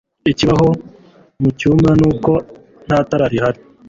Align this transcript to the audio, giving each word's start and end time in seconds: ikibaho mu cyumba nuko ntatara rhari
ikibaho 0.31 0.69
mu 1.41 1.49
cyumba 1.59 1.89
nuko 1.99 2.31
ntatara 2.85 3.25
rhari 3.33 3.61